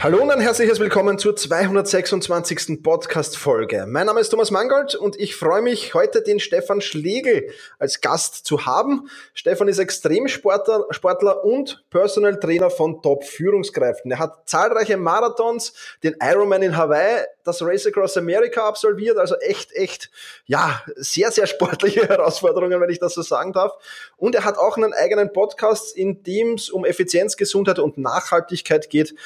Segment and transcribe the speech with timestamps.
[0.00, 2.84] Hallo und ein herzliches Willkommen zur 226.
[2.84, 3.84] Podcast-Folge.
[3.88, 7.50] Mein Name ist Thomas Mangold und ich freue mich, heute den Stefan Schlegel
[7.80, 9.10] als Gast zu haben.
[9.34, 14.12] Stefan ist Extremsportler Sportler und Personal Trainer von Top-Führungskräften.
[14.12, 15.72] Er hat zahlreiche Marathons,
[16.04, 20.12] den Ironman in Hawaii, das Race Across America absolviert, also echt, echt,
[20.46, 23.72] ja, sehr, sehr sportliche Herausforderungen, wenn ich das so sagen darf.
[24.16, 28.90] Und er hat auch einen eigenen Podcast, in dem es um Effizienz, Gesundheit und Nachhaltigkeit
[28.90, 29.16] geht.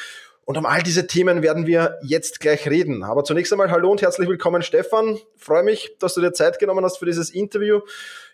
[0.45, 3.05] Und um all diese Themen werden wir jetzt gleich reden.
[3.05, 5.19] Aber zunächst einmal hallo und herzlich willkommen, Stefan.
[5.37, 7.81] Freue mich, dass du dir Zeit genommen hast für dieses Interview.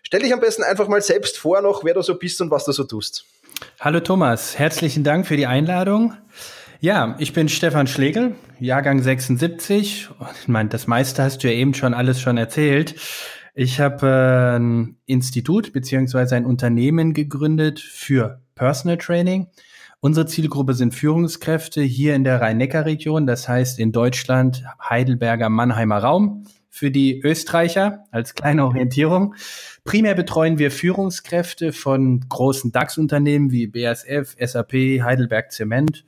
[0.01, 2.65] Stell dich am besten einfach mal selbst vor noch, wer du so bist und was
[2.65, 3.25] du so tust.
[3.79, 6.13] Hallo Thomas, herzlichen Dank für die Einladung.
[6.79, 10.09] Ja, ich bin Stefan Schlegel, Jahrgang 76.
[10.41, 12.95] Ich meine, das meiste hast du ja eben schon alles schon erzählt.
[13.53, 19.47] Ich habe äh, ein Institut beziehungsweise ein Unternehmen gegründet für Personal Training.
[20.01, 26.45] Unsere Zielgruppe sind Führungskräfte hier in der Rhein-Neckar-Region, das heißt in Deutschland Heidelberger Mannheimer Raum.
[26.69, 29.35] Für die Österreicher als kleine Orientierung.
[29.83, 34.71] Primär betreuen wir Führungskräfte von großen DAX-Unternehmen wie BASF, SAP,
[35.03, 36.05] Heidelberg Zement,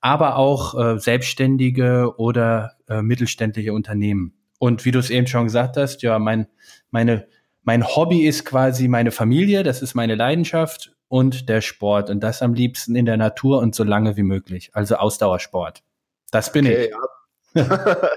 [0.00, 4.34] aber auch äh, Selbstständige oder äh, mittelständische Unternehmen.
[4.58, 6.46] Und wie du es eben schon gesagt hast, ja, mein,
[6.90, 7.26] meine,
[7.62, 12.08] mein Hobby ist quasi meine Familie, das ist meine Leidenschaft und der Sport.
[12.08, 14.70] Und das am liebsten in der Natur und so lange wie möglich.
[14.72, 15.82] Also Ausdauersport.
[16.30, 16.90] Das bin okay, ich.
[16.90, 16.98] Ja.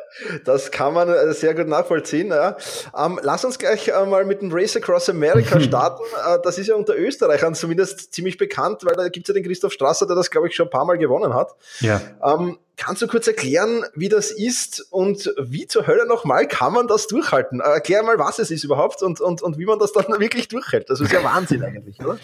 [0.45, 2.29] das kann man äh, sehr gut nachvollziehen.
[2.29, 2.55] Ja.
[2.95, 6.03] Ähm, lass uns gleich äh, mal mit dem Race Across America starten.
[6.23, 9.43] äh, das ist ja unter Österreichern zumindest ziemlich bekannt, weil da gibt es ja den
[9.43, 11.55] Christoph Strasser, der das, glaube ich, schon ein paar Mal gewonnen hat.
[11.79, 11.99] Ja.
[12.23, 16.87] Ähm, Kannst du kurz erklären, wie das ist und wie zur Hölle nochmal kann man
[16.87, 17.59] das durchhalten?
[17.59, 20.47] Äh, erklär mal, was es ist überhaupt und, und, und wie man das dann wirklich
[20.47, 20.89] durchhält.
[20.89, 22.17] Das ist ja Wahnsinn eigentlich, oder?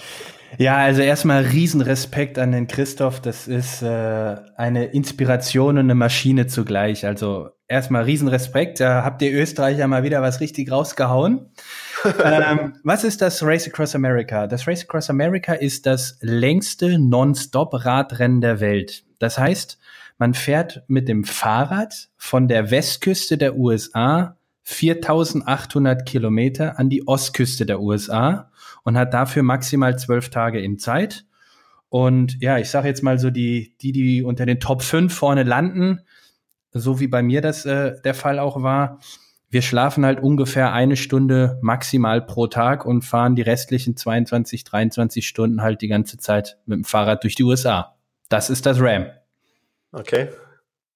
[0.57, 3.21] Ja, also erstmal Riesenrespekt an den Christoph.
[3.21, 7.05] Das ist äh, eine Inspiration und eine Maschine zugleich.
[7.05, 8.79] Also erstmal Riesenrespekt.
[8.79, 11.51] Da habt ihr Österreicher mal wieder was richtig rausgehauen.
[12.23, 14.47] ähm, was ist das Race Across America?
[14.47, 19.03] Das Race Across America ist das längste Non-Stop-Radrennen der Welt.
[19.19, 19.77] Das heißt,
[20.17, 27.65] man fährt mit dem Fahrrad von der Westküste der USA 4800 Kilometer an die Ostküste
[27.65, 28.48] der USA
[28.83, 31.25] und hat dafür maximal zwölf Tage in Zeit.
[31.89, 35.43] Und ja, ich sage jetzt mal so, die, die, die unter den Top 5 vorne
[35.43, 36.01] landen,
[36.71, 38.99] so wie bei mir das äh, der Fall auch war,
[39.49, 45.27] wir schlafen halt ungefähr eine Stunde maximal pro Tag und fahren die restlichen 22, 23
[45.27, 47.95] Stunden halt die ganze Zeit mit dem Fahrrad durch die USA.
[48.29, 49.07] Das ist das RAM.
[49.91, 50.29] Okay.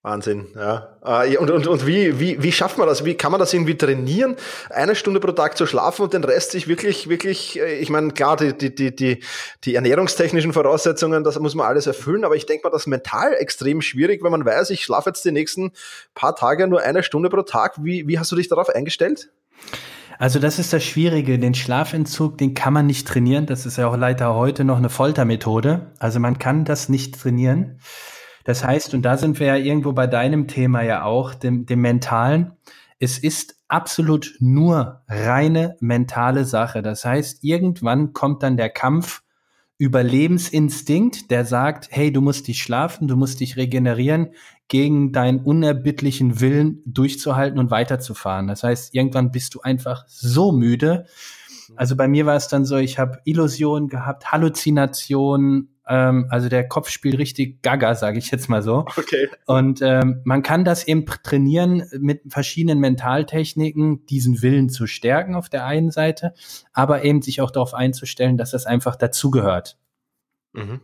[0.06, 0.98] Wahnsinn, ja.
[1.06, 3.06] Äh, und, und, und wie, wie, wie schafft man das?
[3.06, 4.36] Wie kann man das irgendwie trainieren,
[4.70, 8.12] eine Stunde pro Tag zu schlafen und den Rest sich wirklich, wirklich, äh, ich meine,
[8.12, 9.24] klar, die, die, die, die,
[9.64, 13.34] die ernährungstechnischen Voraussetzungen, das muss man alles erfüllen, aber ich denke mal, das ist mental
[13.36, 15.72] extrem schwierig, wenn man weiß, ich schlafe jetzt die nächsten
[16.16, 17.82] paar Tage nur eine Stunde pro Tag.
[17.82, 19.30] Wie, wie hast du dich darauf eingestellt?
[20.20, 21.40] Also das ist das Schwierige.
[21.40, 23.46] Den Schlafentzug, den kann man nicht trainieren.
[23.46, 25.94] Das ist ja auch leider heute noch eine Foltermethode.
[25.98, 27.80] Also man kann das nicht trainieren.
[28.44, 31.82] Das heißt, und da sind wir ja irgendwo bei deinem Thema ja auch, dem, dem
[31.82, 32.54] Mentalen.
[33.00, 36.82] Es ist absolut nur reine mentale Sache.
[36.82, 39.24] Das heißt, irgendwann kommt dann der Kampf
[39.80, 44.30] Überlebensinstinkt, der sagt, hey, du musst dich schlafen, du musst dich regenerieren,
[44.68, 48.48] gegen deinen unerbittlichen Willen durchzuhalten und weiterzufahren.
[48.48, 51.06] Das heißt, irgendwann bist du einfach so müde.
[51.76, 56.68] Also bei mir war es dann so, ich habe Illusionen gehabt, Halluzinationen, ähm, also der
[56.68, 58.86] Kopf spielt richtig gaga, sage ich jetzt mal so.
[58.96, 59.28] Okay.
[59.46, 65.50] Und ähm, man kann das eben trainieren mit verschiedenen Mentaltechniken, diesen Willen zu stärken auf
[65.50, 66.34] der einen Seite,
[66.72, 69.78] aber eben sich auch darauf einzustellen, dass das einfach dazugehört.
[70.54, 70.80] Mhm.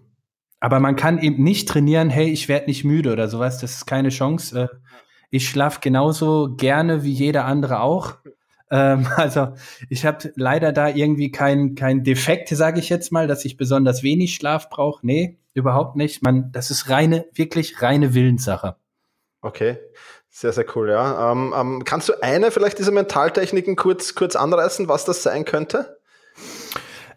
[0.59, 3.85] Aber man kann eben nicht trainieren, hey, ich werde nicht müde oder sowas, das ist
[3.85, 4.63] keine Chance.
[4.63, 4.67] Äh,
[5.31, 8.17] ich schlafe genauso gerne wie jeder andere auch.
[8.71, 9.53] Ähm, also
[9.89, 14.03] ich habe leider da irgendwie kein, kein Defekt, sage ich jetzt mal, dass ich besonders
[14.03, 15.05] wenig Schlaf brauche.
[15.05, 16.23] Nee, überhaupt nicht.
[16.23, 18.75] Man, das ist reine, wirklich reine Willenssache.
[19.41, 19.77] Okay.
[20.31, 21.31] Sehr, sehr cool, ja.
[21.31, 25.97] Ähm, ähm, kannst du eine vielleicht dieser Mentaltechniken kurz, kurz anreißen, was das sein könnte?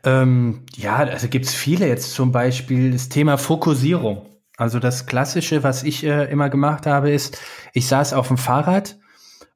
[0.04, 4.26] Ähm, ja, also gibt's viele jetzt zum Beispiel das Thema Fokussierung.
[4.56, 7.38] Also das Klassische, was ich äh, immer gemacht habe, ist,
[7.72, 8.96] ich saß auf dem Fahrrad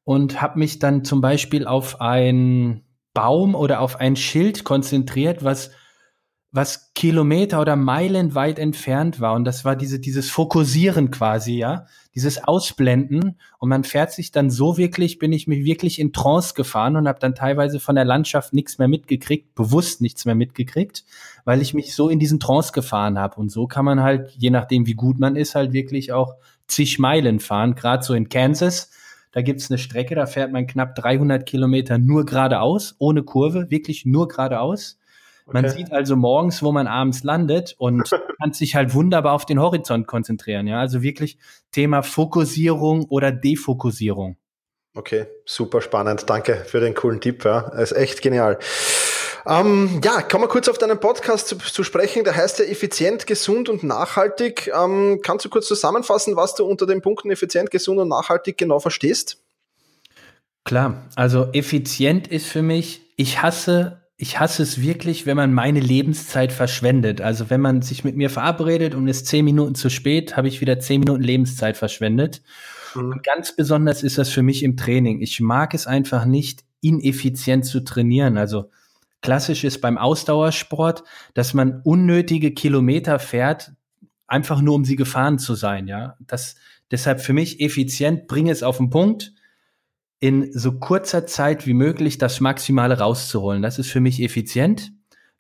[0.06, 5.73] und habe mich dann zum Beispiel auf ein Baum oder auf ein Schild konzentriert, was
[6.53, 9.35] was Kilometer oder Meilen weit entfernt war.
[9.35, 13.38] Und das war diese, dieses Fokussieren quasi, ja, dieses Ausblenden.
[13.58, 17.08] Und man fährt sich dann so wirklich, bin ich mich wirklich in Trance gefahren und
[17.08, 21.05] habe dann teilweise von der Landschaft nichts mehr mitgekriegt, bewusst nichts mehr mitgekriegt,
[21.44, 23.38] weil ich mich so in diesen Trance gefahren habe.
[23.38, 26.37] Und so kann man halt, je nachdem wie gut man ist, halt wirklich auch
[26.69, 27.75] zig Meilen fahren.
[27.75, 28.91] Gerade so in Kansas,
[29.32, 34.06] da gibt's eine Strecke, da fährt man knapp 300 Kilometer nur geradeaus, ohne Kurve, wirklich
[34.06, 34.99] nur geradeaus.
[35.46, 35.76] Man okay.
[35.76, 40.06] sieht also morgens, wo man abends landet und kann sich halt wunderbar auf den Horizont
[40.06, 40.67] konzentrieren.
[40.67, 41.38] Ja, also wirklich
[41.70, 44.37] Thema Fokussierung oder Defokussierung.
[44.94, 46.29] Okay, super spannend.
[46.29, 47.44] Danke für den coolen Tipp.
[47.44, 48.58] Ja, ist echt genial.
[49.46, 52.25] Ähm, ja, kommen wir kurz auf deinen Podcast zu, zu, sprechen.
[52.25, 54.70] Der heißt ja effizient, gesund und nachhaltig.
[54.76, 58.81] Ähm, kannst du kurz zusammenfassen, was du unter den Punkten effizient, gesund und nachhaltig genau
[58.81, 59.38] verstehst?
[60.64, 65.81] Klar, also effizient ist für mich, ich hasse ich hasse es wirklich, wenn man meine
[65.81, 67.20] Lebenszeit verschwendet.
[67.20, 70.62] Also wenn man sich mit mir verabredet und ist zehn Minuten zu spät, habe ich
[70.62, 72.43] wieder zehn Minuten Lebenszeit verschwendet.
[72.94, 73.12] Mhm.
[73.12, 75.20] Und ganz besonders ist das für mich im Training.
[75.20, 78.38] Ich mag es einfach nicht, ineffizient zu trainieren.
[78.38, 78.70] Also
[79.23, 81.05] klassisch ist beim Ausdauersport,
[81.35, 83.73] dass man unnötige Kilometer fährt,
[84.27, 85.87] einfach nur um sie gefahren zu sein.
[85.89, 86.57] Ja, das
[86.91, 89.33] deshalb für mich effizient, bringe es auf den Punkt
[90.19, 93.63] in so kurzer Zeit wie möglich das Maximale rauszuholen.
[93.63, 94.93] Das ist für mich effizient.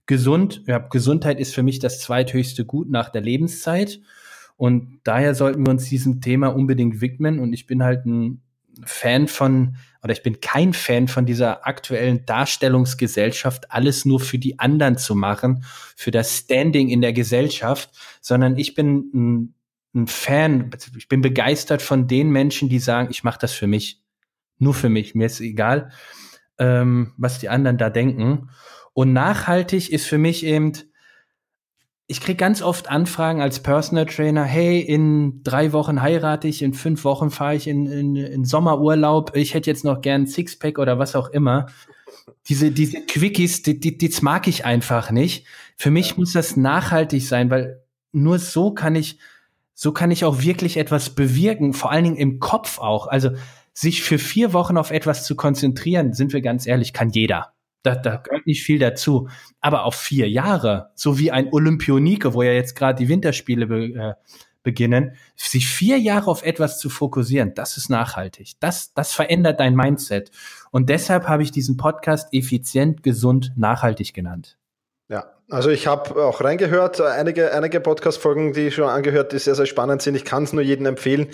[0.06, 4.00] Gesund, ja, Gesundheit ist für mich das zweithöchste Gut nach der Lebenszeit.
[4.56, 7.40] Und daher sollten wir uns diesem Thema unbedingt widmen.
[7.40, 8.42] Und ich bin halt ein
[8.84, 14.58] Fan von, oder ich bin kein Fan von dieser aktuellen Darstellungsgesellschaft, alles nur für die
[14.58, 15.64] anderen zu machen,
[15.96, 17.90] für das Standing in der Gesellschaft,
[18.20, 19.54] sondern ich bin ein,
[19.94, 24.02] ein Fan, ich bin begeistert von den Menschen, die sagen, ich mache das für mich
[24.58, 25.14] nur für mich.
[25.14, 25.90] Mir ist egal,
[26.58, 28.50] ähm, was die anderen da denken.
[28.92, 30.72] Und nachhaltig ist für mich eben,
[32.08, 36.72] ich kriege ganz oft Anfragen als Personal Trainer, hey, in drei Wochen heirate ich, in
[36.72, 40.98] fünf Wochen fahre ich in, in, in Sommerurlaub, ich hätte jetzt noch gern Sixpack oder
[40.98, 41.66] was auch immer.
[42.48, 45.46] Diese, diese Quickies, die, die, die mag ich einfach nicht.
[45.76, 46.14] Für mich ja.
[46.18, 47.82] muss das nachhaltig sein, weil
[48.12, 49.18] nur so kann ich,
[49.74, 53.08] so kann ich auch wirklich etwas bewirken, vor allen Dingen im Kopf auch.
[53.08, 53.30] Also
[53.72, 57.55] sich für vier Wochen auf etwas zu konzentrieren, sind wir ganz ehrlich, kann jeder.
[57.82, 59.28] Da, da gehört nicht viel dazu.
[59.60, 63.84] Aber auf vier Jahre, so wie ein Olympionike, wo ja jetzt gerade die Winterspiele be,
[63.94, 64.14] äh,
[64.62, 68.54] beginnen, sich vier Jahre auf etwas zu fokussieren, das ist nachhaltig.
[68.58, 70.32] Das, das verändert dein Mindset.
[70.72, 74.58] Und deshalb habe ich diesen Podcast effizient, gesund, nachhaltig genannt.
[75.48, 80.02] Also ich habe auch reingehört, einige, einige Podcast-Folgen, die schon angehört, die sehr, sehr spannend
[80.02, 80.16] sind.
[80.16, 81.28] Ich kann es nur jedem empfehlen,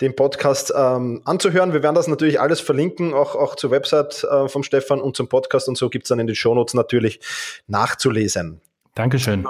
[0.00, 1.74] den Podcast ähm, anzuhören.
[1.74, 5.28] Wir werden das natürlich alles verlinken, auch, auch zur Website äh, vom Stefan und zum
[5.28, 7.20] Podcast und so gibt's dann in den Shownotes natürlich
[7.66, 8.62] nachzulesen.
[8.94, 9.46] Dankeschön.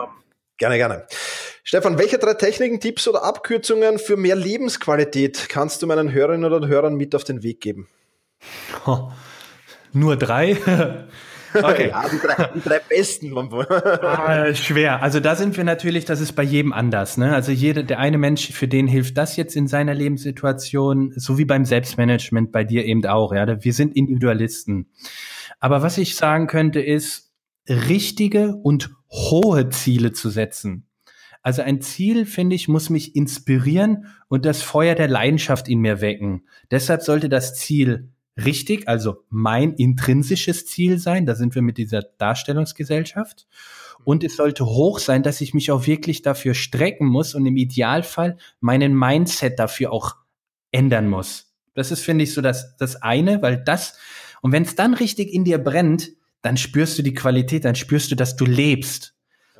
[0.56, 1.06] Gerne, gerne.
[1.62, 6.66] Stefan, welche drei Techniken, Tipps oder Abkürzungen für mehr Lebensqualität kannst du meinen Hörerinnen oder
[6.66, 7.86] Hörern mit auf den Weg geben?
[8.84, 9.10] Oh,
[9.92, 10.56] nur drei?
[11.54, 11.88] Okay.
[11.88, 13.32] ja, die drei, die drei besten.
[13.32, 15.02] ah, schwer.
[15.02, 17.16] Also da sind wir natürlich, das ist bei jedem anders.
[17.16, 17.34] Ne?
[17.34, 21.44] Also jeder, der eine Mensch, für den hilft das jetzt in seiner Lebenssituation, so wie
[21.44, 23.32] beim Selbstmanagement bei dir eben auch.
[23.32, 24.90] Ja, wir sind Individualisten.
[25.60, 27.32] Aber was ich sagen könnte, ist
[27.68, 30.86] richtige und hohe Ziele zu setzen.
[31.42, 36.00] Also ein Ziel, finde ich, muss mich inspirieren und das Feuer der Leidenschaft in mir
[36.00, 36.42] wecken.
[36.70, 38.10] Deshalb sollte das Ziel
[38.44, 41.26] richtig, also mein intrinsisches Ziel sein.
[41.26, 43.46] Da sind wir mit dieser Darstellungsgesellschaft.
[44.04, 47.56] Und es sollte hoch sein, dass ich mich auch wirklich dafür strecken muss und im
[47.56, 50.16] Idealfall meinen Mindset dafür auch
[50.70, 51.52] ändern muss.
[51.74, 53.98] Das ist, finde ich, so das, das eine, weil das,
[54.40, 58.10] und wenn es dann richtig in dir brennt, dann spürst du die Qualität, dann spürst
[58.10, 59.14] du, dass du lebst.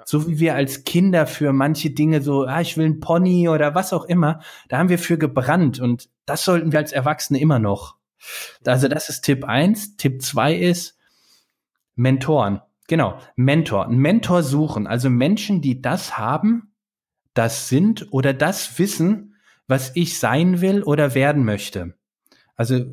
[0.04, 3.74] So wie wir als Kinder für manche Dinge so, ah, ich will ein Pony oder
[3.74, 7.58] was auch immer, da haben wir für gebrannt und das sollten wir als Erwachsene immer
[7.58, 7.97] noch.
[8.64, 9.96] Also das ist Tipp eins.
[9.96, 10.98] Tipp zwei ist
[11.94, 12.60] Mentoren.
[12.86, 13.88] Genau, Mentor.
[13.88, 14.86] Mentor suchen.
[14.86, 16.74] Also Menschen, die das haben,
[17.34, 21.94] das sind oder das wissen, was ich sein will oder werden möchte.
[22.56, 22.84] Also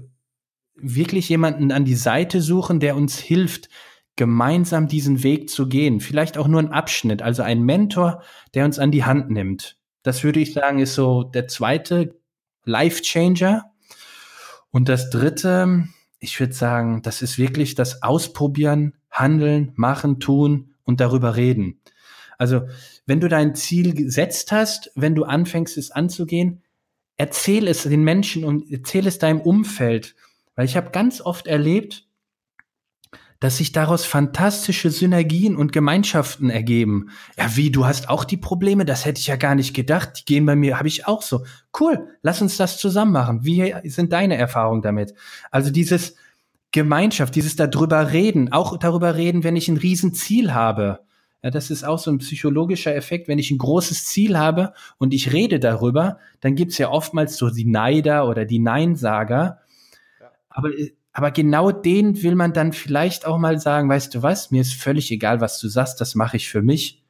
[0.75, 3.69] wirklich jemanden an die Seite suchen, der uns hilft,
[4.15, 5.99] gemeinsam diesen Weg zu gehen.
[5.99, 8.21] Vielleicht auch nur ein Abschnitt, also ein Mentor,
[8.53, 9.77] der uns an die Hand nimmt.
[10.03, 12.19] Das würde ich sagen, ist so der zweite
[12.63, 13.71] Life Changer.
[14.75, 15.87] Und das Dritte,
[16.19, 21.79] ich würde sagen, das ist wirklich das Ausprobieren, Handeln, Machen, Tun und darüber reden.
[22.37, 22.63] Also
[23.05, 26.61] wenn du dein Ziel gesetzt hast, wenn du anfängst es anzugehen,
[27.15, 30.13] erzähl es den Menschen und erzähl es deinem Umfeld.
[30.55, 32.04] Weil ich habe ganz oft erlebt,
[33.45, 37.11] dass sich daraus fantastische Synergien und Gemeinschaften ergeben.
[37.37, 38.85] Ja, wie, du hast auch die Probleme?
[38.85, 40.13] Das hätte ich ja gar nicht gedacht.
[40.17, 41.45] Die gehen bei mir, habe ich auch so.
[41.79, 43.45] Cool, lass uns das zusammen machen.
[43.45, 45.13] Wie sind deine Erfahrungen damit?
[45.51, 46.15] Also dieses
[46.71, 51.01] Gemeinschaft, dieses darüber reden, auch darüber reden, wenn ich ein Riesenziel habe.
[51.43, 53.27] Ja, das ist auch so ein psychologischer Effekt.
[53.27, 57.51] Wenn ich ein großes Ziel habe und ich rede darüber, dann gibt's ja oftmals so
[57.51, 59.59] die Neider oder die Neinsager.
[60.19, 60.31] Ja.
[60.49, 60.69] Aber
[61.17, 64.73] aber genau den will man dann vielleicht auch mal sagen, weißt du was, mir ist
[64.73, 67.05] völlig egal, was du sagst, das mache ich für mich.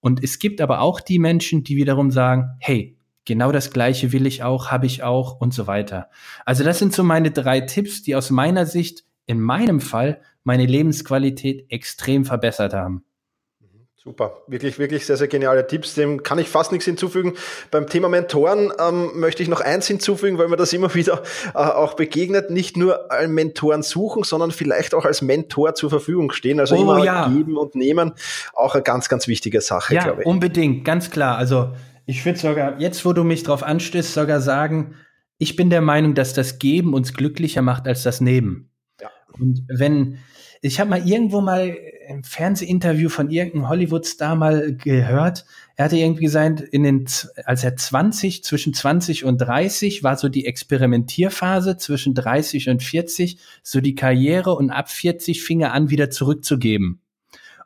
[0.00, 4.26] Und es gibt aber auch die Menschen, die wiederum sagen, hey, genau das gleiche will
[4.26, 6.08] ich auch, habe ich auch und so weiter.
[6.46, 10.64] Also das sind so meine drei Tipps, die aus meiner Sicht in meinem Fall meine
[10.64, 13.04] Lebensqualität extrem verbessert haben.
[13.96, 15.94] Super, wirklich, wirklich sehr, sehr geniale Tipps.
[15.94, 17.34] Dem kann ich fast nichts hinzufügen.
[17.70, 21.22] Beim Thema Mentoren ähm, möchte ich noch eins hinzufügen, weil mir das immer wieder
[21.54, 22.50] äh, auch begegnet.
[22.50, 26.58] Nicht nur als Mentoren suchen, sondern vielleicht auch als Mentor zur Verfügung stehen.
[26.58, 27.28] Also oh, immer ja.
[27.28, 28.12] geben und nehmen.
[28.54, 30.26] Auch eine ganz, ganz wichtige Sache, ja, glaube ich.
[30.26, 31.38] Unbedingt, ganz klar.
[31.38, 31.72] Also
[32.04, 34.96] ich würde sogar, jetzt wo du mich drauf anstößt, sogar sagen,
[35.38, 38.70] ich bin der Meinung, dass das Geben uns glücklicher macht als das Nehmen.
[39.00, 39.10] Ja.
[39.32, 40.18] Und wenn,
[40.60, 41.76] ich habe mal irgendwo mal
[42.08, 45.44] im Fernsehinterview von irgendeinem Hollywood-Star mal gehört.
[45.76, 47.06] Er hatte irgendwie gesagt, in den,
[47.44, 53.38] als er 20, zwischen 20 und 30 war so die Experimentierphase, zwischen 30 und 40
[53.62, 57.00] so die Karriere und ab 40 fing er an, wieder zurückzugeben.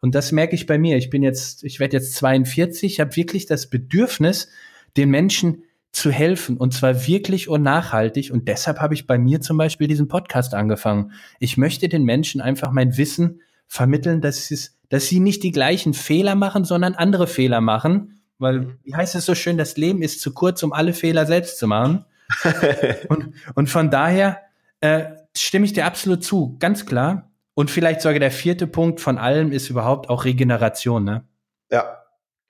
[0.01, 0.97] Und das merke ich bei mir.
[0.97, 4.49] Ich bin jetzt, ich werde jetzt 42, habe wirklich das Bedürfnis,
[4.97, 5.63] den Menschen
[5.97, 8.31] zu helfen und zwar wirklich und nachhaltig.
[8.31, 11.13] Und deshalb habe ich bei mir zum Beispiel diesen Podcast angefangen.
[11.41, 15.95] Ich möchte den Menschen einfach mein Wissen vermitteln, dass, es, dass sie nicht die gleichen
[15.95, 18.21] Fehler machen, sondern andere Fehler machen.
[18.39, 18.79] Weil, mhm.
[18.85, 21.67] wie heißt es so schön, das Leben ist zu kurz, um alle Fehler selbst zu
[21.67, 22.05] machen.
[23.09, 24.41] und, und von daher
[24.81, 25.05] äh,
[25.37, 27.31] stimme ich dir absolut zu, ganz klar.
[27.55, 31.05] Und vielleicht sogar der vierte Punkt von allem ist überhaupt auch Regeneration.
[31.05, 31.25] Ne?
[31.71, 32.03] Ja,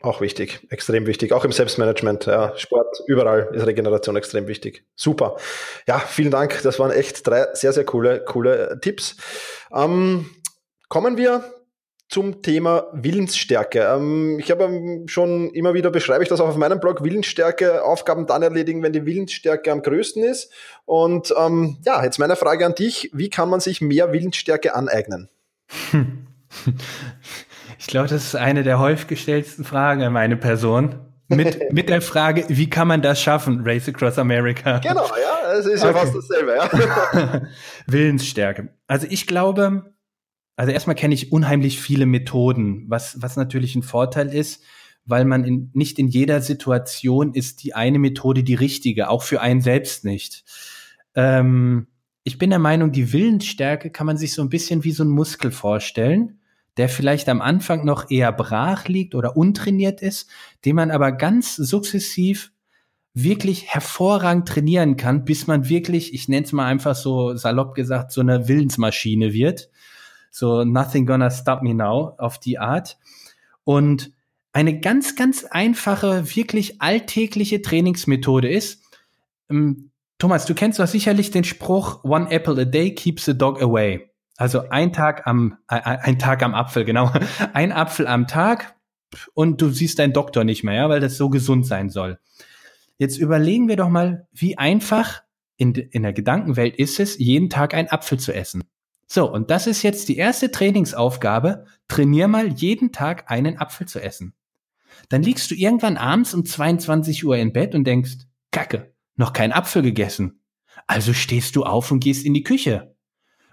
[0.02, 1.32] auch wichtig, extrem wichtig.
[1.32, 4.84] Auch im Selbstmanagement, ja, Sport, überall ist Regeneration extrem wichtig.
[4.94, 5.36] Super.
[5.86, 6.60] Ja, vielen Dank.
[6.62, 9.16] Das waren echt drei sehr, sehr coole, coole Tipps.
[9.72, 10.28] Ähm,
[10.88, 11.44] kommen wir
[12.08, 13.80] zum Thema Willensstärke.
[13.80, 17.84] Ähm, ich habe ähm, schon immer wieder beschreibe ich das auch auf meinem Blog, Willensstärke,
[17.84, 20.52] Aufgaben dann erledigen, wenn die Willensstärke am größten ist.
[20.84, 25.28] Und ähm, ja, jetzt meine Frage an dich, wie kann man sich mehr Willensstärke aneignen?
[27.78, 30.94] Ich glaube, das ist eine der häufig gestellten Fragen an meine Person.
[31.28, 34.78] Mit, mit der Frage, wie kann man das schaffen, Race Across America?
[34.78, 35.92] Genau, ja, es ist okay.
[35.92, 37.42] ja fast dasselbe, ja.
[37.86, 38.68] Willensstärke.
[38.86, 39.95] Also ich glaube,
[40.56, 44.62] also erstmal kenne ich unheimlich viele Methoden, was, was natürlich ein Vorteil ist,
[45.04, 49.40] weil man in, nicht in jeder Situation ist die eine Methode die richtige, auch für
[49.40, 50.44] einen selbst nicht.
[51.14, 51.86] Ähm,
[52.24, 55.10] ich bin der Meinung, die Willensstärke kann man sich so ein bisschen wie so ein
[55.10, 56.40] Muskel vorstellen
[56.76, 60.28] der vielleicht am Anfang noch eher brach liegt oder untrainiert ist,
[60.64, 62.52] den man aber ganz sukzessiv
[63.14, 68.12] wirklich hervorragend trainieren kann, bis man wirklich, ich nenne es mal einfach so salopp gesagt,
[68.12, 69.70] so eine Willensmaschine wird.
[70.30, 72.98] So nothing gonna stop me now auf die Art.
[73.64, 74.12] Und
[74.52, 78.82] eine ganz, ganz einfache, wirklich alltägliche Trainingsmethode ist,
[79.50, 83.60] ähm, Thomas, du kennst doch sicherlich den Spruch, one apple a day keeps the dog
[83.60, 84.10] away.
[84.38, 87.10] Also ein Tag am, ein Tag am Apfel, genau.
[87.52, 88.76] Ein Apfel am Tag
[89.34, 92.18] und du siehst deinen Doktor nicht mehr, ja, weil das so gesund sein soll.
[92.98, 95.22] Jetzt überlegen wir doch mal, wie einfach
[95.58, 98.64] in, in der Gedankenwelt ist es, jeden Tag einen Apfel zu essen.
[99.06, 101.64] So, und das ist jetzt die erste Trainingsaufgabe.
[101.88, 104.34] Trainier mal jeden Tag einen Apfel zu essen.
[105.08, 109.52] Dann liegst du irgendwann abends um 22 Uhr im Bett und denkst, Kacke, noch kein
[109.52, 110.40] Apfel gegessen.
[110.86, 112.94] Also stehst du auf und gehst in die Küche.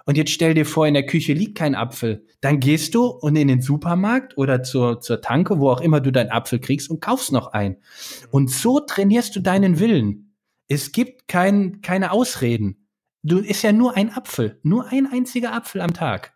[0.05, 2.25] Und jetzt stell dir vor, in der Küche liegt kein Apfel.
[2.41, 6.11] Dann gehst du und in den Supermarkt oder zur, zur Tanke, wo auch immer du
[6.11, 7.77] deinen Apfel kriegst und kaufst noch einen.
[8.29, 10.35] Und so trainierst du deinen Willen.
[10.67, 12.82] Es gibt kein, keine Ausreden.
[13.23, 16.33] Du ist ja nur ein Apfel, nur ein einziger Apfel am Tag.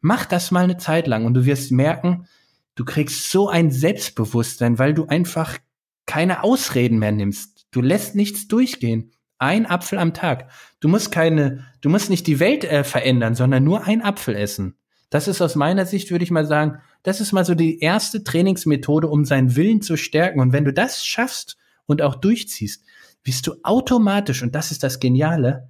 [0.00, 2.28] Mach das mal eine Zeit lang und du wirst merken,
[2.76, 5.58] du kriegst so ein Selbstbewusstsein, weil du einfach
[6.06, 7.66] keine Ausreden mehr nimmst.
[7.72, 9.10] Du lässt nichts durchgehen.
[9.38, 10.50] Ein Apfel am Tag.
[10.78, 14.76] Du musst keine, du musst nicht die Welt äh, verändern, sondern nur ein Apfel essen.
[15.10, 18.22] Das ist aus meiner Sicht, würde ich mal sagen, das ist mal so die erste
[18.22, 20.40] Trainingsmethode, um seinen Willen zu stärken.
[20.40, 22.84] Und wenn du das schaffst und auch durchziehst,
[23.24, 25.68] wirst du automatisch, und das ist das Geniale,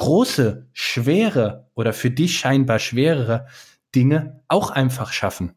[0.00, 3.46] große, schwere oder für dich scheinbar schwerere
[3.94, 5.54] Dinge auch einfach schaffen.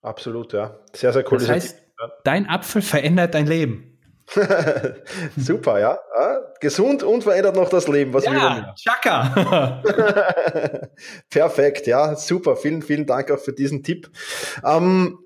[0.00, 0.78] Absolut, ja.
[0.94, 1.38] Sehr, sehr cool.
[1.38, 1.82] Das heißt,
[2.24, 3.98] dein Apfel verändert dein Leben.
[5.36, 5.98] Super, ja.
[6.18, 6.40] ja.
[6.60, 8.14] Gesund und verändert noch das Leben.
[8.14, 9.82] Was ja, Chaka.
[11.30, 12.56] Perfekt, ja, super.
[12.56, 14.10] Vielen, vielen Dank auch für diesen Tipp.
[14.64, 15.18] Ähm,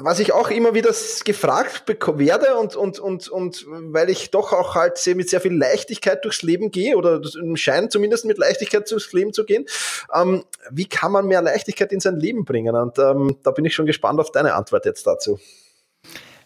[0.00, 4.76] was ich auch immer wieder gefragt werde und, und, und, und weil ich doch auch
[4.76, 7.20] halt sehr, mit sehr viel Leichtigkeit durchs Leben gehe oder
[7.54, 9.66] scheint zumindest mit Leichtigkeit durchs Leben zu gehen,
[10.14, 12.76] ähm, wie kann man mehr Leichtigkeit in sein Leben bringen?
[12.76, 15.40] Und ähm, da bin ich schon gespannt auf deine Antwort jetzt dazu.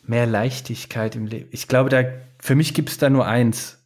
[0.02, 1.48] Mehr Leichtigkeit im Leben.
[1.52, 2.04] Ich glaube, da,
[2.40, 3.78] für mich gibt es da nur eins.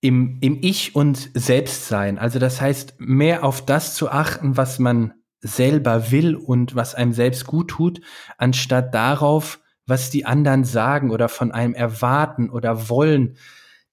[0.00, 2.18] Im, Im Ich und Selbstsein.
[2.18, 7.12] Also das heißt, mehr auf das zu achten, was man selber will und was einem
[7.12, 8.00] selbst gut tut,
[8.38, 13.36] anstatt darauf, was die anderen sagen oder von einem erwarten oder wollen.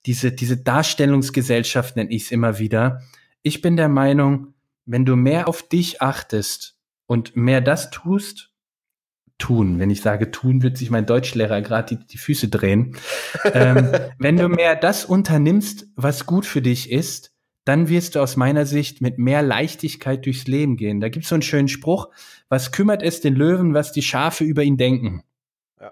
[0.05, 3.01] Diese, diese Darstellungsgesellschaft nenne ich es immer wieder.
[3.41, 4.53] Ich bin der Meinung,
[4.85, 8.53] wenn du mehr auf dich achtest und mehr das tust,
[9.39, 12.97] tun, wenn ich sage tun, wird sich mein Deutschlehrer gerade die, die Füße drehen.
[13.53, 13.89] ähm,
[14.19, 17.31] wenn du mehr das unternimmst, was gut für dich ist,
[17.69, 20.99] dann wirst du aus meiner Sicht mit mehr Leichtigkeit durchs Leben gehen.
[20.99, 22.09] Da gibt es so einen schönen Spruch,
[22.47, 25.21] was kümmert es den Löwen, was die Schafe über ihn denken?
[25.79, 25.91] Ja.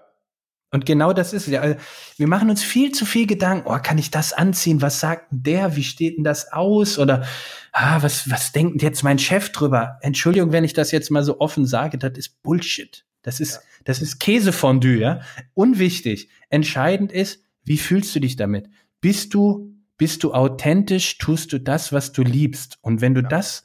[0.72, 1.76] Und genau das ist es ja.
[2.16, 4.82] Wir machen uns viel zu viel Gedanken, oh, kann ich das anziehen?
[4.82, 5.76] Was sagt denn der?
[5.76, 6.98] Wie steht denn das aus?
[6.98, 7.24] Oder
[7.70, 9.98] ah, was, was denkt jetzt mein Chef drüber?
[10.00, 13.04] Entschuldigung, wenn ich das jetzt mal so offen sage, das ist Bullshit.
[13.22, 13.60] Das ist, ja.
[13.84, 15.20] das ist Käsefondue, ja.
[15.54, 16.28] Unwichtig.
[16.48, 18.68] Entscheidend ist, wie fühlst du dich damit?
[19.00, 22.78] Bist du bist du authentisch, tust du das, was du liebst.
[22.80, 23.28] Und wenn du ja.
[23.28, 23.64] das,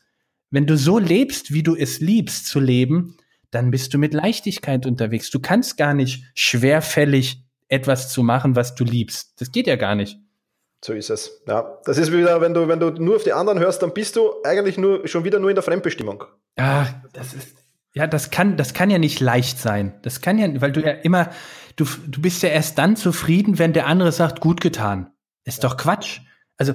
[0.49, 3.17] wenn du so lebst, wie du es liebst zu leben,
[3.51, 5.29] dann bist du mit Leichtigkeit unterwegs.
[5.29, 9.39] Du kannst gar nicht schwerfällig etwas zu machen, was du liebst.
[9.39, 10.19] Das geht ja gar nicht.
[10.83, 11.41] So ist es.
[11.47, 14.15] Ja, das ist wieder, wenn du, wenn du nur auf die anderen hörst, dann bist
[14.15, 16.25] du eigentlich nur, schon wieder nur in der Fremdbestimmung.
[16.57, 17.55] Ah, das ist,
[17.93, 19.93] ja, das kann, das kann ja nicht leicht sein.
[20.01, 21.29] Das kann ja, weil du ja immer,
[21.75, 25.12] du, du bist ja erst dann zufrieden, wenn der andere sagt, gut getan.
[25.43, 26.21] Ist doch Quatsch.
[26.57, 26.73] Also,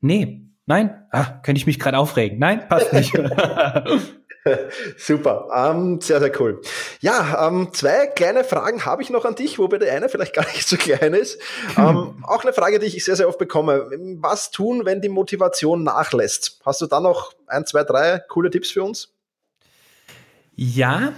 [0.00, 2.38] nee, nein, ah, könnte ich mich gerade aufregen.
[2.38, 3.12] Nein, passt nicht.
[4.98, 6.60] Super, ähm, sehr, sehr cool.
[7.00, 10.46] Ja, ähm, zwei kleine Fragen habe ich noch an dich, wobei der eine vielleicht gar
[10.46, 11.40] nicht so klein ist.
[11.76, 13.90] Ähm, auch eine Frage, die ich sehr, sehr oft bekomme.
[14.20, 16.60] Was tun, wenn die Motivation nachlässt?
[16.64, 19.12] Hast du da noch ein, zwei, drei coole Tipps für uns?
[20.54, 21.12] Ja,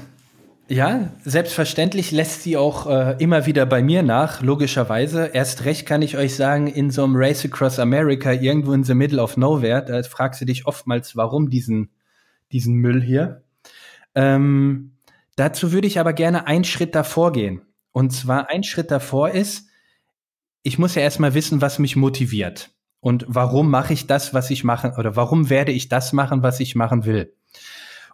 [0.68, 5.26] ja, selbstverständlich lässt sie auch äh, immer wieder bei mir nach, logischerweise.
[5.26, 8.94] Erst recht kann ich euch sagen, in so einem Race Across America, irgendwo in the
[8.94, 11.90] middle of nowhere, da fragst du dich oftmals, warum diesen,
[12.50, 13.44] diesen Müll hier.
[14.16, 14.92] Ähm,
[15.36, 17.62] dazu würde ich aber gerne einen Schritt davor gehen.
[17.92, 19.68] Und zwar ein Schritt davor ist,
[20.64, 22.70] ich muss ja erstmal wissen, was mich motiviert.
[22.98, 26.58] Und warum mache ich das, was ich mache, oder warum werde ich das machen, was
[26.58, 27.32] ich machen will.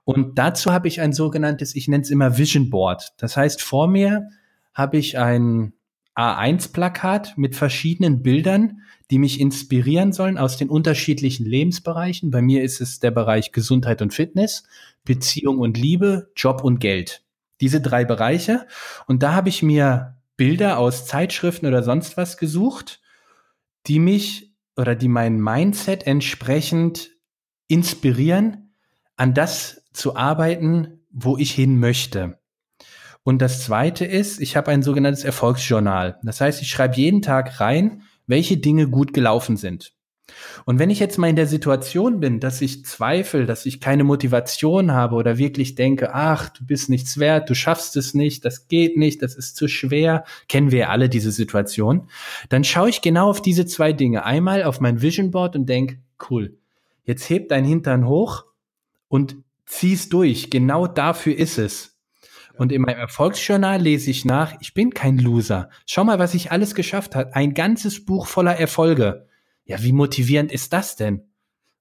[0.05, 3.13] Und dazu habe ich ein sogenanntes, ich nenne es immer Vision Board.
[3.19, 4.29] Das heißt, vor mir
[4.75, 5.75] habe ich ein
[6.17, 12.31] A1-Plakat mit verschiedenen Bildern, die mich inspirieren sollen aus den unterschiedlichen Lebensbereichen.
[12.31, 14.65] Bei mir ist es der Bereich Gesundheit und Fitness,
[15.05, 17.25] Beziehung und Liebe, Job und Geld.
[17.61, 18.67] Diese drei Bereiche.
[19.07, 23.01] Und da habe ich mir Bilder aus Zeitschriften oder sonst was gesucht,
[23.87, 27.11] die mich oder die mein Mindset entsprechend
[27.69, 28.75] inspirieren,
[29.17, 32.39] an das zu arbeiten, wo ich hin möchte.
[33.25, 36.19] Und das zweite ist, ich habe ein sogenanntes Erfolgsjournal.
[36.23, 39.93] Das heißt, ich schreibe jeden Tag rein, welche Dinge gut gelaufen sind.
[40.65, 44.05] Und wenn ich jetzt mal in der Situation bin, dass ich zweifle, dass ich keine
[44.05, 48.69] Motivation habe oder wirklich denke, ach, du bist nichts wert, du schaffst es nicht, das
[48.69, 52.09] geht nicht, das ist zu schwer, kennen wir ja alle diese Situation,
[52.49, 54.25] dann schaue ich genau auf diese zwei Dinge.
[54.25, 55.99] Einmal auf mein Vision Board und denke,
[56.31, 56.57] cool,
[57.05, 58.45] jetzt hebt dein Hintern hoch
[59.09, 59.37] und
[59.73, 60.51] zieh's durch.
[60.51, 61.99] Genau dafür ist es.
[62.55, 65.71] Und in meinem Erfolgsjournal lese ich nach, ich bin kein Loser.
[65.87, 67.35] Schau mal, was ich alles geschafft habe.
[67.35, 69.27] Ein ganzes Buch voller Erfolge.
[69.65, 71.29] Ja, wie motivierend ist das denn?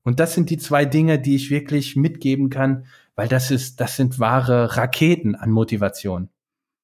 [0.03, 3.97] Und das sind die zwei Dinge, die ich wirklich mitgeben kann, weil das ist, das
[3.97, 6.29] sind wahre Raketen an Motivation.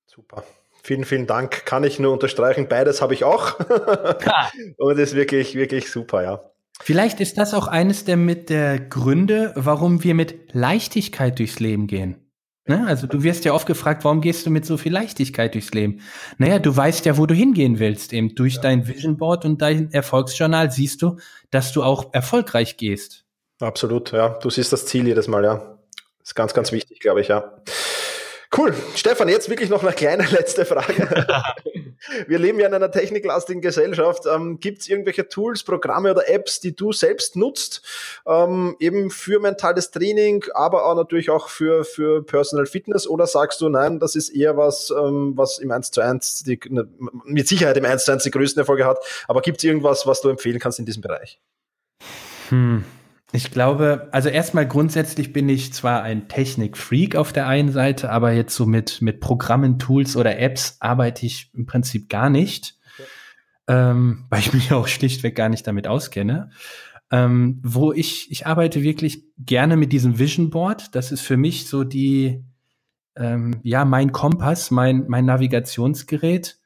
[0.06, 0.44] Super.
[0.84, 1.66] Vielen, vielen Dank.
[1.66, 2.68] Kann ich nur unterstreichen.
[2.68, 3.60] Beides habe ich auch.
[4.78, 6.52] Und ist wirklich, wirklich super, ja.
[6.82, 11.88] Vielleicht ist das auch eines der mit der Gründe, warum wir mit Leichtigkeit durchs Leben
[11.88, 12.28] gehen.
[12.68, 12.86] Ne?
[12.86, 16.02] Also du wirst ja oft gefragt, warum gehst du mit so viel Leichtigkeit durchs Leben?
[16.38, 18.14] Naja, du weißt ja, wo du hingehen willst.
[18.14, 18.62] Eben durch ja.
[18.62, 21.18] dein Vision Board und dein Erfolgsjournal siehst du,
[21.50, 23.26] dass du auch erfolgreich gehst.
[23.60, 24.38] Absolut, ja.
[24.40, 25.78] Du siehst das Ziel jedes Mal, ja.
[26.22, 27.54] Ist ganz, ganz wichtig, glaube ich, ja.
[28.58, 28.74] Cool.
[28.96, 31.28] Stefan, jetzt wirklich noch eine kleine letzte Frage.
[32.28, 34.24] Wir leben ja in einer techniklastigen Gesellschaft.
[34.26, 37.84] Ähm, Gibt es irgendwelche Tools, Programme oder Apps, die du selbst nutzt,
[38.26, 43.08] ähm, eben für mentales Training, aber auch natürlich auch für, für Personal Fitness?
[43.08, 46.60] Oder sagst du, nein, das ist eher was, ähm, was im 1 zu 1, die,
[46.70, 46.88] ne,
[47.26, 50.22] mit Sicherheit im 1 zu 1 die größten Erfolge hat, aber gibt es irgendwas, was
[50.22, 51.40] du empfehlen kannst in diesem Bereich?
[52.50, 52.84] Hm.
[53.34, 58.32] Ich glaube, also erstmal grundsätzlich bin ich zwar ein Technik-Freak auf der einen Seite, aber
[58.32, 63.10] jetzt so mit, mit Programmen, Tools oder Apps arbeite ich im Prinzip gar nicht, okay.
[63.68, 66.52] ähm, weil ich mich auch schlichtweg gar nicht damit auskenne.
[67.12, 70.96] Ähm, wo ich, ich arbeite wirklich gerne mit diesem Vision Board.
[70.96, 72.44] Das ist für mich so die,
[73.18, 76.60] ähm, ja, mein Kompass, mein, mein Navigationsgerät.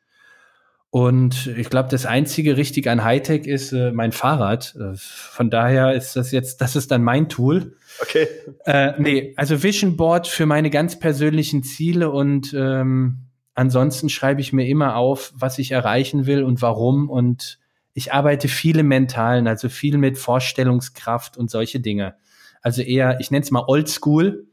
[0.91, 4.75] Und ich glaube, das einzige richtig an Hightech ist äh, mein Fahrrad.
[4.75, 7.77] Äh, von daher ist das jetzt, das ist dann mein Tool.
[8.01, 8.27] Okay.
[8.65, 13.19] Äh, nee, also Vision Board für meine ganz persönlichen Ziele und ähm,
[13.53, 17.09] ansonsten schreibe ich mir immer auf, was ich erreichen will und warum.
[17.09, 17.57] Und
[17.93, 22.15] ich arbeite viel im Mentalen, also viel mit Vorstellungskraft und solche Dinge.
[22.61, 24.45] Also eher, ich nenne es mal Oldschool,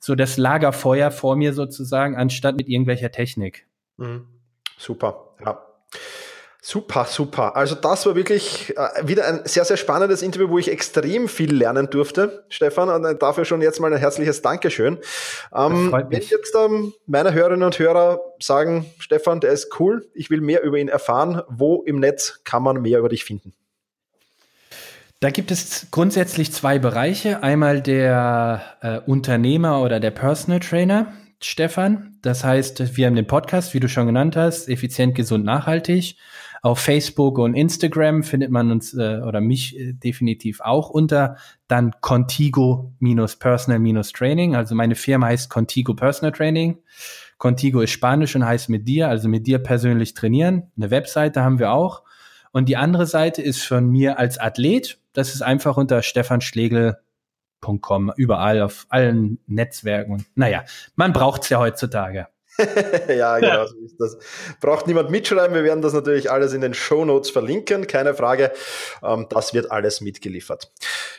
[0.00, 3.68] so das Lagerfeuer vor mir sozusagen, anstatt mit irgendwelcher Technik.
[3.96, 4.26] Mhm.
[4.76, 5.67] Super, ja.
[6.60, 7.54] Super, super.
[7.56, 11.54] Also das war wirklich äh, wieder ein sehr, sehr spannendes Interview, wo ich extrem viel
[11.54, 12.88] lernen durfte, Stefan.
[12.88, 14.98] Und dafür schon jetzt mal ein herzliches Dankeschön.
[15.54, 20.40] Ähm, wenn jetzt ähm, meine Hörerinnen und Hörer sagen, Stefan, der ist cool, ich will
[20.40, 23.54] mehr über ihn erfahren, wo im Netz kann man mehr über dich finden?
[25.20, 27.42] Da gibt es grundsätzlich zwei Bereiche.
[27.42, 32.18] Einmal der äh, Unternehmer oder der Personal Trainer, Stefan.
[32.22, 36.16] Das heißt, wir haben den Podcast, wie du schon genannt hast, effizient, gesund, nachhaltig.
[36.62, 41.36] Auf Facebook und Instagram findet man uns äh, oder mich äh, definitiv auch unter
[41.68, 44.56] dann Contigo-Personal-Training.
[44.56, 46.78] Also meine Firma heißt Contigo Personal Training.
[47.38, 50.72] Contigo ist Spanisch und heißt mit dir, also mit dir persönlich trainieren.
[50.76, 52.02] Eine Webseite haben wir auch.
[52.50, 54.98] Und die andere Seite ist von mir als Athlet.
[55.12, 60.26] Das ist einfach unter stefanschlegel.com, überall auf allen Netzwerken.
[60.34, 60.64] Naja,
[60.96, 62.26] man braucht es ja heutzutage.
[63.08, 64.18] ja, genau, so ist das.
[64.60, 65.54] Braucht niemand mitschreiben.
[65.54, 68.50] Wir werden das natürlich alles in den Show Notes verlinken, keine Frage.
[69.02, 70.72] Ähm, das wird alles mitgeliefert.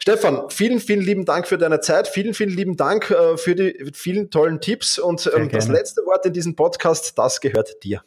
[0.00, 2.08] Stefan, vielen, vielen lieben Dank für deine Zeit.
[2.08, 4.98] Vielen, vielen lieben Dank äh, für die vielen tollen Tipps.
[4.98, 8.02] Und ähm, das letzte Wort in diesem Podcast Podcast, das gehört dir.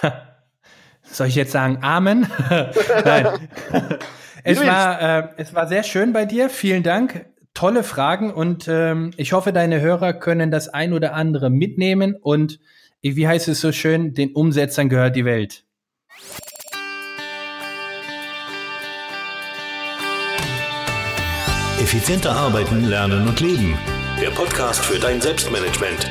[1.02, 2.26] Soll ich jetzt sagen Amen?
[3.04, 3.48] Nein.
[4.44, 6.48] es, war, äh, es war sehr schön bei dir.
[6.48, 7.26] Vielen Dank.
[7.52, 12.58] Tolle Fragen und ähm, ich hoffe, deine Hörer können das ein oder andere mitnehmen und
[13.02, 15.64] wie heißt es so schön, den Umsetzern gehört die Welt.
[21.78, 23.78] Effizienter arbeiten, lernen und leben.
[24.20, 26.10] Der Podcast für dein Selbstmanagement